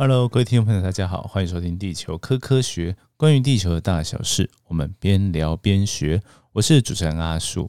[0.00, 6.22] Hello，各位听众朋友，大家好，欢迎收听《地球科科学》，关于地球的大小事，我们边聊边学。
[6.52, 7.68] 我是主持人阿树。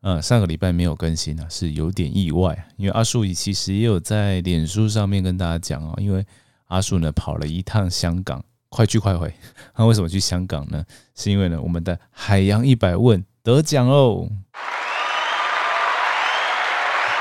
[0.00, 6.26] 呃，上个礼拜没有更新啊，是有点意外，因为阿树其实也有在脸书上面跟大家讲哦，因为
[6.66, 9.32] 阿树呢跑了一趟香港，快去快回。
[9.76, 10.84] 那 为什么去香港呢？
[11.14, 14.28] 是因为呢，我们的海洋一百问得奖哦。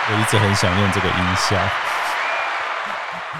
[0.09, 1.63] 我一直很想用这个音效。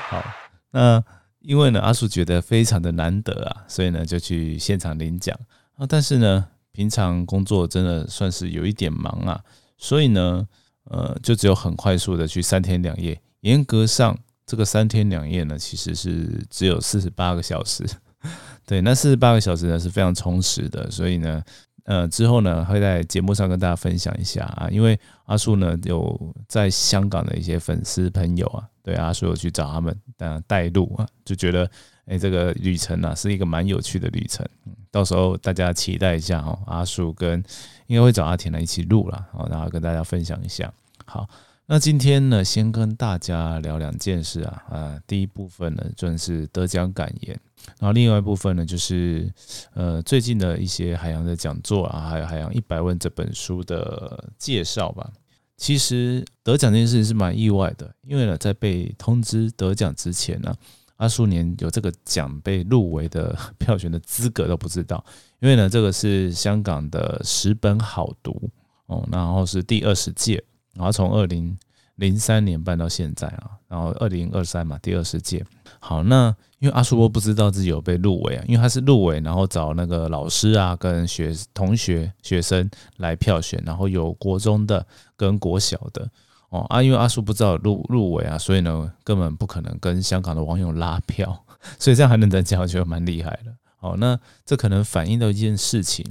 [0.10, 0.24] 好。
[0.70, 1.02] 那
[1.40, 5.38] 因为呢，阿树觉得非常的难得啊，所以呢就去现场领奖
[5.76, 5.86] 啊。
[5.88, 9.42] 但是呢，平常工作真的算是有一点忙啊，
[9.78, 10.48] 所以呢，
[10.86, 13.20] 呃，就只有很快速的去三天两夜。
[13.42, 17.86] 严格上，这个三天两夜呢，其实是只有四十八个小时。
[18.66, 21.44] 对，那四十八个小时呢是非常充实的，所以呢。
[21.88, 31.70] 呃，之后呢，会在节目上跟大家分享一下啊，因为阿树呢有在香港的一些粉丝朋友啊，对阿树有去找他们呃带路啊，就觉得
[32.06, 34.46] 哎这个旅程呢是一个蛮有趣的旅程，
[34.92, 37.42] 到时候大家期待一下哈，阿树跟
[37.86, 40.70] 应该会找阿田来一起录了，好，然后跟大家分享一下。
[41.06, 41.26] 好，
[41.68, 47.40] 那今天呢，先跟大家聊两件事啊，啊，第一部分呢，就是得奖感言。
[47.80, 49.32] 然后另外一部分呢，就是
[49.74, 55.12] 呃最近的一些海洋的讲座啊，还有《海洋一百问》这本书的介绍吧。
[55.58, 60.56] 其实得奖这件事情是蛮意外的，因为呢，在被通知得奖之前呢，
[60.98, 65.04] 阿树连有这个奖被入围的票选的资格都不知道。
[65.40, 68.50] 因为呢，这个是香港的十本好读
[68.86, 70.44] 哦，然后是第二十届，
[70.76, 71.58] 然后从二零
[71.98, 75.46] 零三年办到现在啊，然后二零二三嘛，第二十届。
[75.80, 76.36] 好，那。
[76.60, 84.84] 因为阿叔波不知道自己有被入围啊，因为他是入围，然后找那个老师啊跟学同学学生来票选，然后有国中的
[85.16, 86.10] 跟国小的
[86.50, 91.46] 哦啊，因为阿叔不知道入入围啊，所以呢根本不可能跟香港的网友拉票，
[91.78, 93.54] 所以这样还能得奖，我觉得蛮厉害的。
[93.80, 96.04] 好，那这可能反映到一件事情，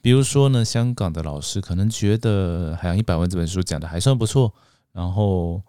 [0.00, 4.50] 比如说呢，香港的老师可能觉得《海洋一百万》这本书讲的还算不错，
[4.94, 5.60] 然后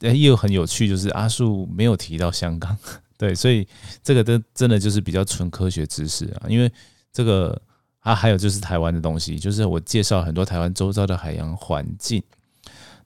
[0.00, 2.76] 呃又很有趣，就是阿树没有提到香港。
[3.16, 3.66] 对，所以
[4.02, 6.70] 这个都真的就是比较纯科学知识啊，因为
[7.10, 7.58] 这个
[8.00, 12.22] 啊，还有就是台湾的东西，就是我介绍很多台湾周遭的海洋环境，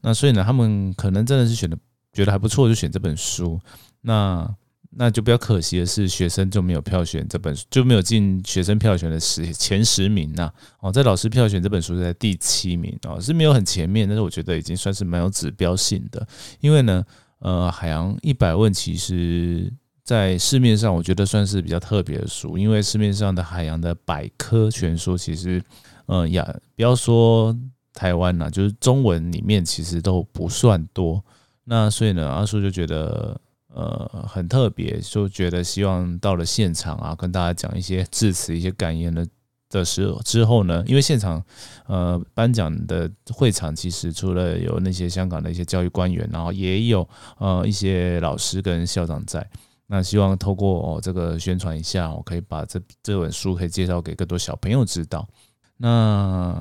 [0.01, 1.79] 那所以呢，他们可能真的是选的
[2.13, 3.61] 觉得还不错，就选这本书。
[4.01, 4.53] 那
[4.91, 10.53] 那就比较可惜的是，学生就没有票选这本书，就没有进学生票选的十前十名呐。
[10.81, 16.27] 哦，在老师票选这本书是在第七名哦，是没有很前面，但是我觉得已经算是蛮有指标性的，
[16.61, 17.05] 因为呢，
[17.39, 19.73] 呃，海洋一百问其实。
[20.03, 25.63] 在市面上，我觉得算是比较特别的书，因为市面上的海洋的百科全书，其实，
[26.07, 27.57] 呃，呀，不要说
[27.95, 31.25] 台湾呐，就是中文里面其实都不算多。
[31.63, 33.41] 那所以呢，阿叔就觉得，
[33.73, 39.27] 呃，很特别，就觉得希望到了现场啊，跟大家讲一些致辞、一些感言的
[39.69, 41.43] 的时候之后呢，因为现场，
[41.87, 49.49] 呃，颁奖的会场其实除了有那些香港的一些教育官员，然后也有呃一些老师跟校长在。
[49.87, 55.29] 那希望透过哦这个宣传一下，我可以把这这本书可以介绍给更多小朋友知道。
[55.77, 56.53] 那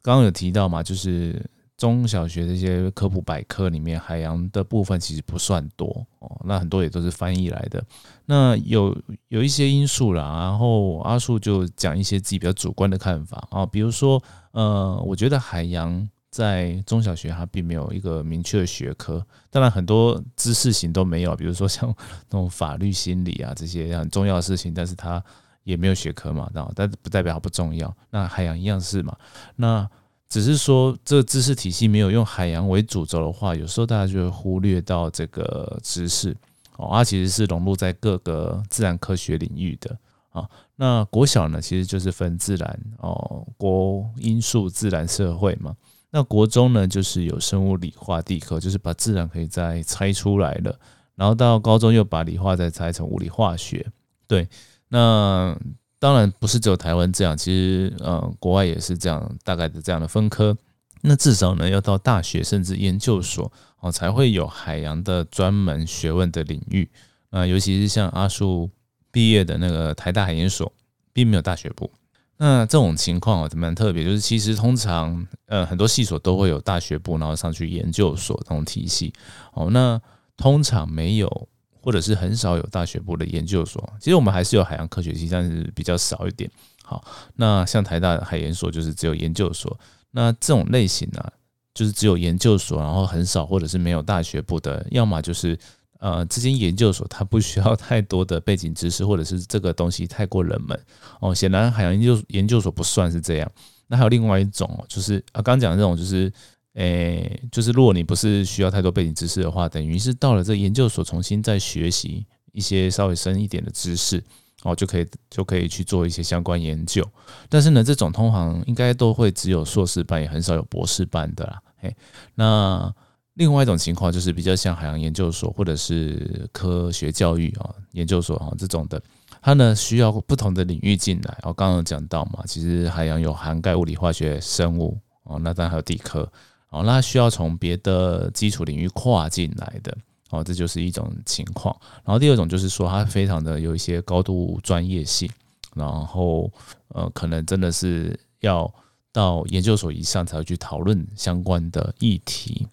[0.00, 1.44] 刚刚有提到嘛，就是
[1.78, 6.38] 中小学这些科普百科里面，海洋的部分其实不算多哦。
[6.44, 7.82] 那很多也都是翻译来的。
[8.26, 8.94] 那有
[9.28, 16.06] 有一些因素啦，然后阿树就讲一些自己比较主观的看法啊，比如说呃，我觉得海洋。
[16.30, 21.92] 在中小学，它并没有一个明确的学科，当然很多知识型都没有，比如说像
[22.28, 25.24] 那种法律、心理啊这些很重要的事情，但是它
[25.64, 27.92] 也没有学科嘛，然后但不代表它不重要。
[28.10, 29.16] 那海洋一样是嘛？
[29.56, 29.88] 那
[30.28, 36.36] 只是说这个知识体系没有用海洋为主轴的话，有时候大家就会忽略到这个知识
[36.76, 39.96] 哦，它其实是融入在各个自然科学领域的
[40.30, 40.48] 啊。
[40.76, 45.74] 那国小呢，其实就是分自然哦，国因素、自然、社会嘛。
[46.10, 50.78] 那国中呢，就是有生物、理化、地科，就是把自然可以再拆出来了。
[51.14, 53.84] 然后到高中又把理化再拆成物理化学。
[54.26, 54.48] 对，
[54.88, 55.58] 那
[55.98, 60.56] 当然不是只有台湾这样，其实呃，国外也是这样，大概的这样的分科。
[61.00, 63.50] 那至少呢，要到大学甚至研究所
[63.80, 66.88] 哦，才会有海洋的专门学问的领域。
[67.30, 68.70] 啊，尤其是像阿树
[69.10, 70.72] 毕业的那个台大海研所，
[71.12, 71.90] 并没有大学部。
[72.36, 79.12] 那这种情况啊，蛮特别，就是其实通常，呃，很多系所都会有大学部，然后上去研究所这种体系。
[79.52, 80.00] 哦，那
[80.36, 81.48] 通常没有，
[81.88, 83.82] 或者是很少有大学部的研究所。
[83.98, 86.50] 其实我们还是有海洋科学系，但是比较少一点。
[86.84, 87.02] 好，
[87.34, 89.74] 那像台大海研所就是只有研究所。
[90.10, 91.32] 那这种类型呢，
[91.72, 95.58] 就是只有研究所，然后很少或者是没有大学部的，要么就是
[95.98, 100.78] 呃，这间研究所它不需要太多的背景知识，或者是这个东西太过冷门
[101.20, 101.34] 哦。
[101.34, 103.50] 显然海洋研究研究所不算是这样。
[103.86, 106.30] 那还有另外一种，就是啊，刚讲的这种，就是
[106.74, 114.22] 诶，就是如果你不是需要太多背景知识的话，等于是到了这研究所重新再学习一些稍微深一点的知识
[114.62, 117.04] 哦，就可以就可以去做一些相关研究。
[117.48, 121.60] 但是呢，这种通常应该都会只有硕士班，也很少有博士班的啦。
[121.78, 121.96] 嘿，
[122.34, 122.94] 那。
[123.34, 129.00] 另外一种情况就是比较像海洋研究所或者是科学教育啊研究所啊这种的，
[129.40, 131.38] 它呢需要不同的领域进来。
[131.44, 136.28] 我刚刚讲到嘛，其实海洋有涵盖物理、化学、生物哦，那当然还有地科
[136.70, 139.96] 哦，那需要从别的基础领域跨进来的
[140.30, 141.74] 哦，这就是一种情况。
[142.04, 145.28] 然后第二种就是说，它非常的有一些高度专业性，
[145.74, 146.50] 然后
[146.88, 148.70] 呃，可能真的是要
[149.12, 152.66] 到研究所以上才会去讨论相关的议题。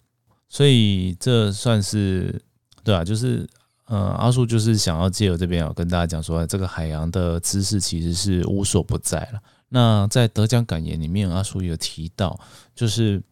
[0.48, 2.40] 所以这算是
[2.84, 3.48] 对啊，就是
[3.86, 9.40] 呃，阿叔就是想要借由这边啊，跟大家讲说，这个海洋的知识其实是无所不在了。
[9.68, 12.38] 那在得奖感言里面，阿叔有提到，
[12.74, 13.22] 就是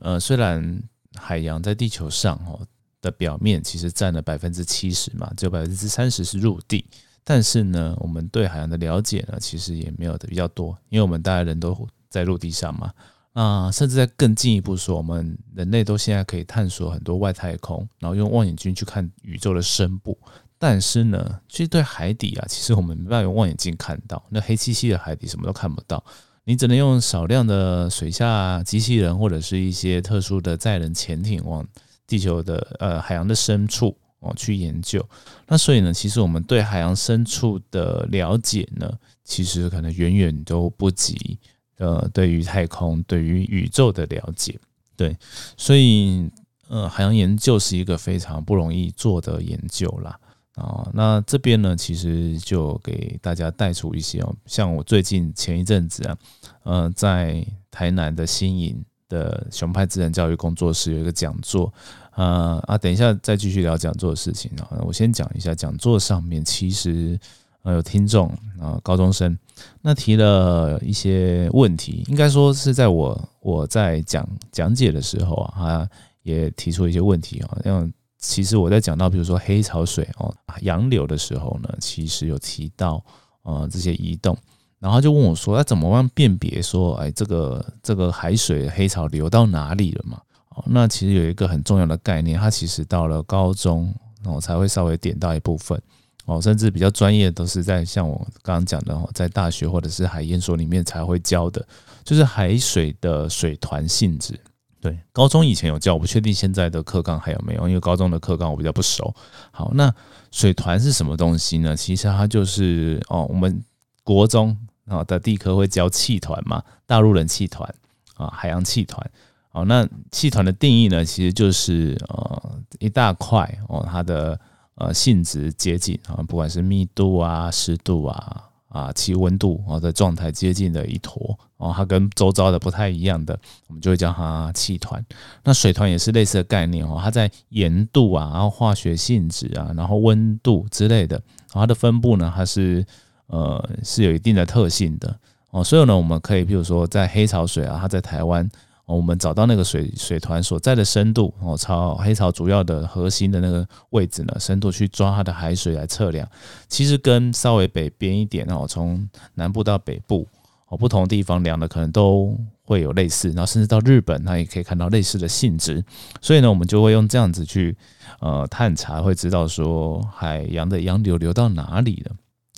[0.00, 0.82] 呃，虽然
[1.14, 2.66] 海洋在地球上哦
[3.00, 6.84] 的表面其实占了百分之七十嘛，只有百分之三十是陆地，
[7.22, 11.76] 但是呢，我们对海洋的了解呢，其实也没有的比较多，因为我们大家人都
[12.08, 12.92] 在陆地上嘛。
[13.34, 20.16] 啊，甚至在更进一步说，我们人类都现在可以探索很多外太空，然后用望远镜去看宇宙的深部。
[20.56, 26.02] 但是呢，其实对海底啊，其实我们没办法用望远镜看到，那黑漆漆的海底什么都看不到。
[26.44, 31.66] 你只能用少量的水下机器人或者是一些特殊的载人潜艇往
[32.06, 35.04] 地球的呃海洋的深处哦去研究。
[35.46, 38.92] 那所以呢，其实我们对海洋深处的了解呢，
[39.24, 41.38] 其实可能远远都不及。
[41.78, 44.56] 呃，对于太空、对于宇宙的了解，
[44.96, 45.16] 对，
[45.56, 46.30] 所以
[46.68, 50.16] 呃，海洋研究是一个非常不容易做的研究啦。
[50.54, 50.88] 啊。
[50.92, 56.18] 那这边呢，其实就给大家带出一些哦，像我最近前一阵子啊，
[56.62, 61.72] 呃，在台南的新营的熊派自然教育工作室有一个讲座，
[62.10, 67.18] 啊啊，等一下再继续聊讲座的事情啊，我先讲一下讲座上面其实。
[67.66, 68.28] 呃，有听众
[68.60, 69.34] 啊，高中生，
[69.80, 75.90] 那提了一些问题，应该说是在我我在讲讲解的时候啊，他
[76.24, 77.58] 也提出一些问题啊。
[77.64, 77.90] 因为
[78.26, 83.04] 其实我在讲到比如说黑潮水哦，洋流的时候呢，其实有提到
[83.42, 84.36] 呃这些移动，
[84.78, 90.20] 然后就问我说，那怎么样辨别说，哎，这个这个海水黑潮流到哪里了嘛？
[90.56, 93.94] 哦，那其实有一个很重要的概念，它其实到了高中
[94.24, 95.80] 哦才会稍微点到一部分。
[96.26, 101.62] 哦，甚至比较专业都是在像我刚刚讲的哦，在大学或者是海研所里面才会教的，
[102.02, 104.40] 就是海水的水团性质。
[104.84, 109.14] 对，高中以前有教，我不确定现在的课纲还有没有，因为高中的课纲我比较不熟。
[109.50, 109.90] 好，那
[110.30, 111.74] 水团是什么东西呢？
[111.74, 113.64] 其实它就是哦，我们
[114.02, 114.54] 国中
[114.86, 117.74] 啊的地科会教气团嘛，大陆人气团
[118.16, 119.10] 啊，海洋气团。
[119.52, 124.38] 哦，那气团的定义呢，其实就是呃一大块哦，它的。
[124.76, 128.42] 呃，性质接近啊，不管是密度啊、湿度啊、
[128.74, 133.38] 啊气温度啊的状态接近的一坨哦，它跟周遭的不太一样的，
[133.68, 135.00] 我们就会叫它气团。
[135.44, 141.16] 那水团也是类似的概念哦，它在盐度啊，然后化学性质啊，然后温度之类的，
[141.52, 142.84] 然后它的分布呢，它是
[143.28, 145.16] 呃是有一定的特性的
[145.50, 145.62] 哦。
[145.62, 148.50] 所以呢，我们可以比如说在黑潮水啊，它在台湾。
[148.86, 156.28] 哦我们找到那个水水团所在的深度哦，朝黑潮主要的核心的那个位置呢，深度去抓它的海水来测量，
[156.68, 160.28] 其实跟稍微北边一点哦，从南部到北部
[160.68, 165.82] 哦，不同地方量的可能都会有类似，然后甚至到日本，它也可以看到类似的性质。
[166.20, 167.76] 所以呢，我们就会用这样子去
[168.20, 172.16] 呃探查，会知道说海洋的洋流流到哪里了。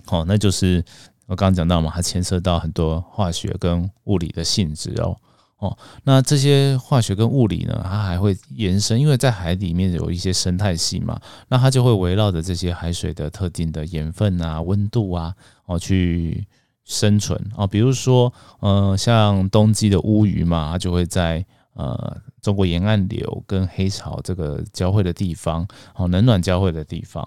[0.09, 0.85] 哦，那就是
[1.27, 5.17] 我刚刚讲到嘛，它牵涉到很多化学跟物理的性质哦。
[5.59, 15.35] 哦，那这些化学跟物理呢，它还会延伸，因为在海里面有一些生态系嘛，那它就会围绕着这些海水的特定的盐分啊、温度啊，
[15.65, 16.47] 哦去
[16.85, 17.67] 生存哦。
[17.67, 27.27] 比如说，呃，像冬季的乌鱼嘛，它就会在呃中国沿岸流跟黑潮这个交汇的地方，哦冷暖交汇的地方。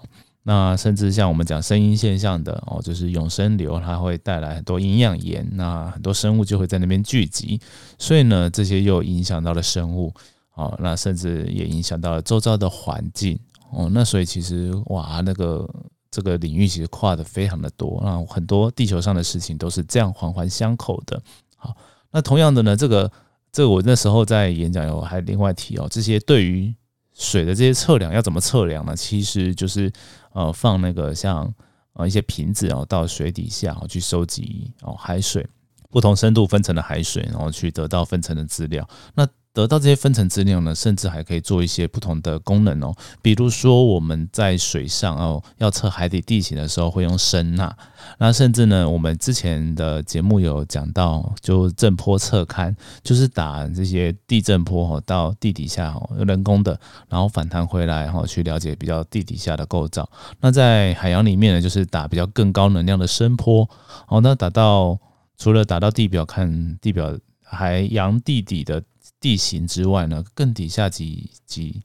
[0.50, 7.60] 那甚至像我们讲声音现象的哦，就是永生流，它会带来很多营养盐，那很多生物就会在那边聚集，
[7.98, 10.12] 所以呢，这些又影响到了生物，
[10.54, 13.38] 哦，那甚至也影响到了周遭的环境，
[13.70, 15.64] 哦，那所以其实哇，那个
[16.10, 21.22] 这个领域其实跨的非常的多，那很多地球上的事情都是这样环环相扣的。
[21.54, 21.76] 好，
[22.10, 23.08] 那同样的呢，这个
[23.52, 26.74] 这我那时候在演讲有还另外提哦，这些对于
[27.20, 28.96] 水的这些测量要怎么测量呢？
[28.96, 29.92] 其实就是
[30.32, 31.52] 呃放那个像
[31.92, 35.46] 呃一些瓶子然后到水底下然后去收集哦海水
[35.90, 38.88] 不同深度分层的海水，然后去得到分层的资料。
[39.14, 42.94] 那得到这些分层资料呢，甚至还可以做一些不同的功能哦。
[43.20, 47.74] 比如说我们在水上哦，要测海底地形的时候会用声呐。
[48.18, 56.78] 那甚至呢，我们之前的节目有讲到，就震波测勘，就是打这些地震波哦到地底下哦，人工的，
[57.08, 60.08] 然后反弹回来哈，去了解比较地底下的构造。
[60.40, 63.68] 那在海洋里面呢，就是打比较更高能量的声波
[64.06, 64.20] 哦。
[64.20, 64.96] 那打到
[65.36, 68.80] 除了打到地表看地表海洋地底的。
[69.20, 71.82] 地形之外呢，更底下几几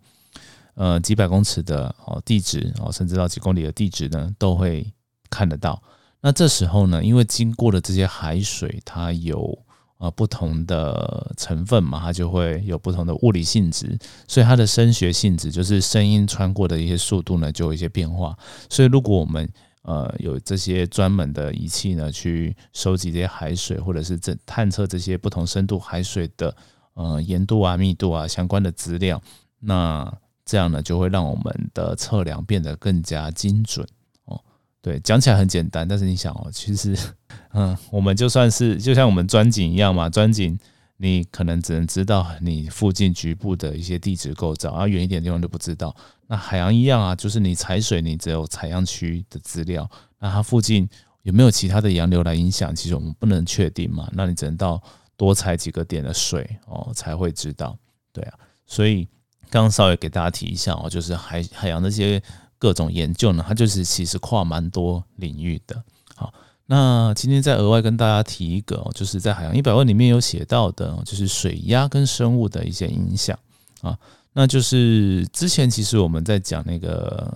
[0.75, 4.89] 呃几百公尺的哦地质哦，甚至到几公里的地质呢，都会
[5.29, 5.83] 看得到。
[6.21, 9.57] 那这时候呢，因为经过的这些海水，它有
[9.97, 18.37] 呃不同的成分嘛，它就会有不同的物理性质，所以它的声学性质，就是声音穿过的一些速度呢，就有一些变化。
[18.69, 19.47] 所以如果我们
[19.81, 26.55] 呃有这些专门的仪器呢，去收集这些海水，或者是这探测这些不同深度海水的。
[26.95, 29.21] 呃，盐度啊、密度啊相关的资料，
[29.59, 30.11] 那
[30.45, 33.85] 这样呢就会让我们的测量变得更加精准
[34.23, 34.41] 哦。
[34.81, 36.97] 对，讲起来很简单，但是你想哦，其实，
[37.51, 40.57] 嗯，我们就算是就像我们钻井一样嘛，钻井
[40.95, 45.93] 你可能只能知道你附近局部的一些地质构造，而远一点地方就不知道。
[46.27, 50.87] 那海洋一样啊，就是你采水，你只有采样区的资料，那它附近
[51.23, 54.09] 有没有其他的洋流来影响，其实我们不能确定嘛。
[54.13, 54.81] 那你只能到。
[55.17, 57.77] 多采几个点的水哦，才会知道。
[58.11, 58.33] 对啊，
[58.65, 59.07] 所以
[59.49, 62.21] 刚稍微给大家提一下哦，就是海海洋那些
[62.57, 65.83] 各种研究呢，它就是其实跨蛮多领域的。
[66.15, 66.33] 好，
[66.65, 73.37] 那今天再额外跟大家提一个，就是在海洋一百问里面有写到的，就是水压跟生物的一些影响
[73.81, 73.97] 啊。
[74.31, 77.33] 那就是之前其实我们在讲那个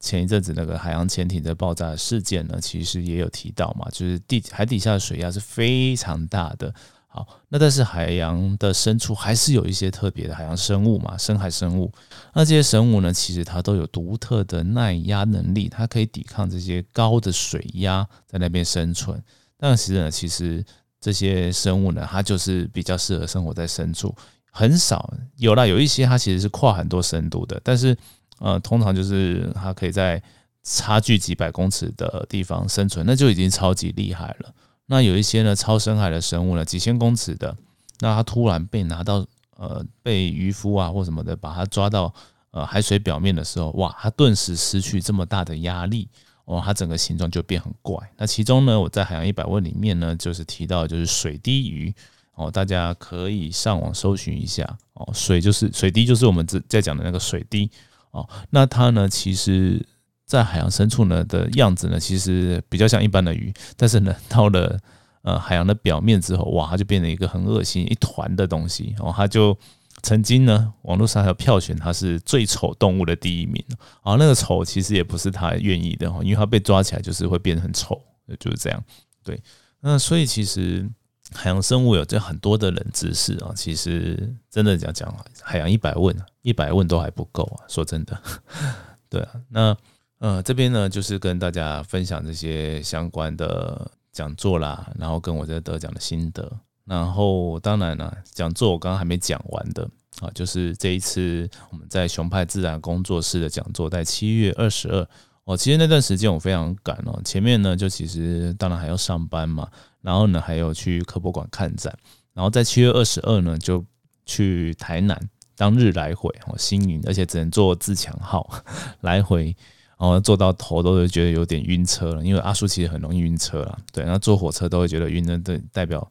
[0.00, 6.72] 前一阵子那个海洋潜艇的爆炸事件呢，其实也有提到嘛，就是地海底下的水压是非常大的。
[7.18, 11.92] 好，那但是海洋的深处还是有一些特别的海洋生物嘛，深海生物。
[12.32, 19.20] 那这些生物呢，其实它都有独特的耐压能力，它可以抵抗这些高的水压，在那边生存。
[19.56, 20.64] 但是呢，其实
[21.00, 24.14] 这些生物呢，它就是比较适合生活在深处，
[24.52, 27.96] 很少有啦，有一些它其实是跨很多深度的，但是
[28.38, 30.22] 呃，通常就是它可以在
[30.62, 34.54] 差距几百公尺的地方生存，那就已经超级厉害了。
[34.90, 37.54] 那有一些呢，超深海的生物呢，几千公尺的，
[38.00, 39.24] 那它突然被拿到，
[39.58, 42.10] 呃，被渔夫啊或什么的把它抓到，
[42.52, 46.08] 呃，海水表面的时候，哇，它顿时失去这么大的压力，
[46.46, 47.98] 哦，它整个形状就变很怪。
[48.16, 51.94] 那其中呢，我在海洋一百问里面呢，就是提到就是水滴鱼，
[52.34, 54.64] 哦，大家可以上网搜寻一下，
[54.94, 57.70] 哦，水就是水滴，就是我们在在讲的那个水滴，
[58.10, 59.84] 哦，那它呢，其实。
[60.28, 64.78] 在海洋深处呢的样子呢，其实比较像一般的鱼，但是呢，到了
[65.22, 68.94] 呃海洋的表面之后，哇，它就变成一个很恶心一团的东西。
[68.98, 69.56] 然后它就
[70.02, 73.64] 曾经呢，网络上还有票选它是最丑动物的第一名。
[74.02, 77.98] 啊，那个丑其实也不是它愿意的，因为它被抓起来就是会变得很丑，
[78.38, 78.84] 就是这样。
[79.24, 79.42] 对，
[79.80, 80.86] 那所以其实
[81.32, 87.64] 海洋生物有这很多的冷知识啊，其实真的讲讲海洋一百问，一百问都还不够啊。
[87.66, 88.20] 说真的，
[89.08, 89.74] 对啊，那。
[90.18, 96.50] 呃，这边呢就是跟大家分享这些相关的讲座啦，然后跟我这得奖的心得，
[96.84, 99.88] 然后当然呢，讲座我刚刚还没讲完的
[100.20, 105.08] 啊，就是这一次我们在熊派自然工作室的讲座，在七月二十二，
[105.44, 109.70] 哦，其实那段时间我非常赶哦，前面呢就其实当然还要上班嘛，
[110.00, 111.96] 然后呢还有去科博馆看展，
[112.34, 113.84] 然后在七月二十二呢就
[114.26, 115.16] 去台南
[115.54, 118.50] 当日来回哦，新营，而且只能坐自强号
[119.02, 119.54] 来回。
[119.98, 123.78] 然后坐到头都会觉得有点晕车了，因为阿叔其实很容易晕车了。
[123.92, 126.08] 对，然后坐火车都会觉得晕的，对，代表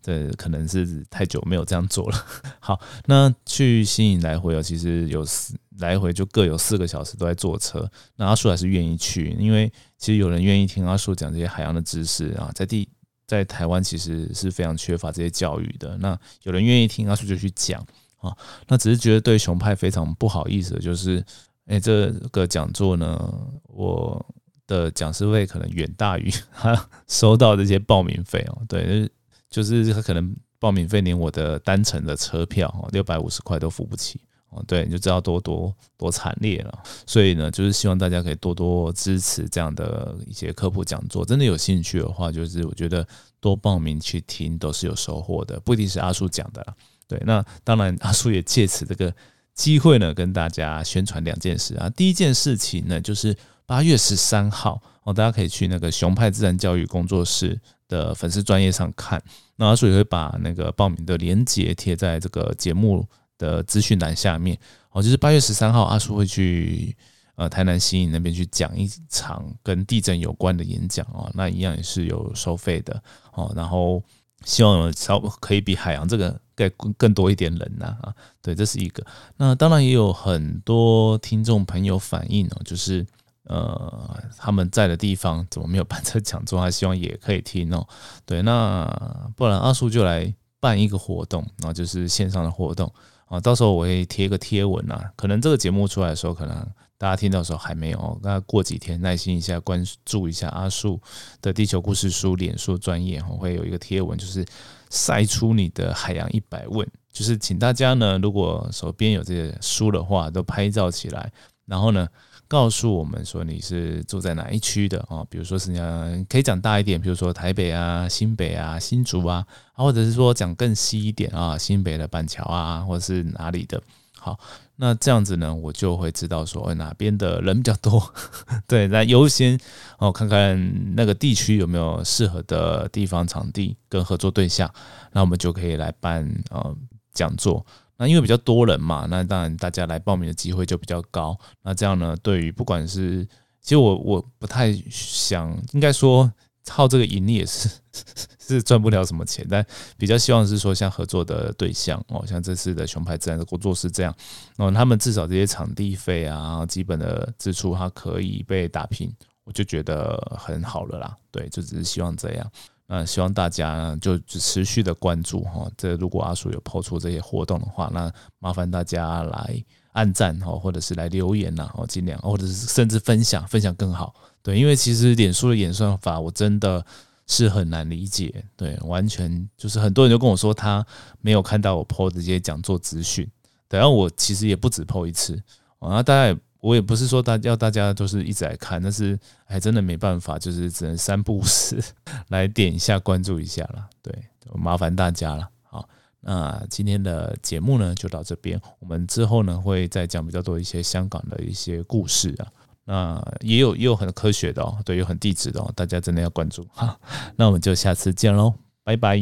[0.00, 2.26] 这可能是太久没有这样做了。
[2.60, 7.86] 好，那去新营来回哦，其实有四来回就各有四个小时都在坐车。
[8.16, 12.88] 那阿叔还是愿意去，因为其实有人愿意听阿叔讲这些海洋的知识啊，在地
[13.26, 15.94] 在台湾其实是非常缺乏这些教育的。
[15.98, 18.34] 那有人愿意听阿叔就去讲啊，
[18.66, 21.22] 那只是觉得对熊派非常不好意思，就是。
[21.66, 24.24] 哎，这个讲座呢，我
[24.68, 28.62] 的讲师费可能远大于他收到这些报名费哦。
[28.68, 29.10] 对，
[29.50, 34.20] 就是他可能报名费连我的单程的车票哦，六百五十块都付不起
[34.50, 34.62] 哦。
[34.64, 36.82] 对，你就知道多多多惨烈了。
[37.04, 41.24] 所以呢，就是希望大家可以多多支持这样的一些科普讲座。
[41.24, 43.04] 真的有兴趣的话，就是我觉得
[43.40, 46.74] 多报名去听都是有收获的，不一定是阿叔讲的啦。
[47.08, 49.12] 对，那当然阿叔也借此这个。
[49.56, 51.90] 机会呢，跟大家宣传两件事啊。
[51.90, 53.34] 第一件事情呢，就是
[53.64, 57.58] 八月十三号哦，大家可以去那个熊派自然教育工作室
[57.88, 59.20] 的粉丝专业上看，
[59.56, 63.04] 那阿叔也会把那个报名的链接贴在这个节目
[63.38, 64.56] 的资讯栏下面
[64.92, 65.02] 哦。
[65.02, 66.94] 就是八月十三号，阿叔会去
[67.36, 74.02] 呃台南新营那边去讲一场跟地震有关的演讲哦，那一样也是有收费的哦，然后。
[74.46, 79.04] 希望稍可以比海洋这个更更多一点人呐啊，对，这是一个。
[79.36, 83.04] 那当然也有很多听众朋友反映哦，就是
[83.42, 87.86] 呃他们在的地方怎么没有办这讲座，他希望也可以听哦。
[88.24, 92.90] 对，那不然阿叔就来办一个活动，然后就是线上的活动
[93.26, 96.66] 啊，到时候我会贴个贴文啊，可能这个节目出来的时候可能。
[96.98, 101.00] 大家听到的时候还没有，那过几天耐心一下，关注一下阿树
[101.42, 104.44] 的地球故事书脸书专业哈，会有一个贴文，就是
[104.88, 111.30] 晒出你的海洋一百问，就是请大家呢，如果手边有这些书的话，都拍照起来，
[111.66, 112.08] 然后呢，
[112.48, 123.82] 告诉我们说你是住在哪一区的啊，比如说是讲可以讲大一点，比如说台北啊、新北啊、新竹啊，或者是说讲更细一点啊，新北的板桥啊，或者是哪里的。
[124.18, 124.40] 好，
[124.76, 128.12] 那这样子呢，我就会知道说哪边的人比较多，
[128.68, 129.58] 对，那优先
[129.98, 134.70] 哦看看那个地区有没有适合的地方场地跟合作对象，
[135.12, 136.76] 那我们就可以来办呃
[137.12, 137.64] 讲座。
[137.96, 141.38] 那因为比较多人嘛，那当然大家来报名的机会就比较高。
[141.62, 143.24] 那这样呢，对于不管是
[143.62, 146.30] 其实我我不太想，应该说。
[146.66, 147.68] 靠这个盈利也是
[148.38, 149.64] 是赚不了什么钱，但
[149.96, 154.14] 比较希望是说像合作的对象哦，像这次的熊牌自然的工作室这样，
[154.58, 159.12] 哦，他们至少这些场地费啊，基本的支出它可以被打平，
[159.44, 161.16] 我就觉得很好了啦。
[161.30, 162.50] 对，就只是希望这样。
[162.88, 165.68] 那希望大家就持续的关注哈。
[165.76, 174.14] 这如果阿叔有抛出这些活动的话，那麻烦大家来按赞哈，或者是来留言呐，哦，尽量，或者是甚至分享，分享更好。
[174.46, 176.86] 对，因为其实脸书的演算法我真的
[177.26, 180.86] 是很难理解，对，完全就是很多人就跟我说他
[181.20, 183.28] 没有看到我 PO 这些讲座资讯，
[183.68, 185.42] 对，然后我其实也不止 PO 一次，
[185.80, 191.82] 啊，大家我也不是说大要大家都是一直来看，但是还真的没办法，就是只能三不五时
[192.30, 194.16] 来点一下关注一下了，对，
[194.54, 195.88] 麻烦大家了，好，
[196.20, 202.46] 那今天的节目呢就到这边，我们之后呢会再讲比较多一些香港的一些故事啊。
[202.86, 206.96] 那也有也有很科学的哦，对，有很地质的哦，大家真的要关注哈。
[207.34, 209.20] 那我们就下次见喽，拜拜。